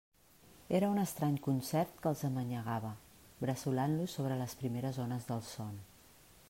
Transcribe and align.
Era 0.77 0.87
un 0.93 1.01
estrany 1.01 1.35
concert 1.47 1.99
que 2.05 2.09
els 2.13 2.23
amanyagava, 2.31 2.93
bressolant-los 3.45 4.19
sobre 4.21 4.39
les 4.43 4.59
primeres 4.63 5.01
ones 5.05 5.31
del 5.33 5.45
son. 5.55 5.81